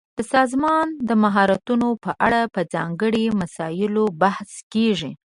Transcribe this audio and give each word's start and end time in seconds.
د 0.17 0.19
سازمان 0.33 0.87
د 1.09 1.11
مهارتونو 1.23 1.87
په 2.03 2.11
اړه 2.25 2.41
په 2.53 2.61
ځانګړي 2.73 3.25
مسایلو 3.41 4.05
بحث 4.21 4.49
کیږي. 4.73 5.11